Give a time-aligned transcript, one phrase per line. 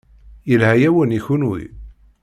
[0.49, 1.61] Yelha-yawen i kunwi.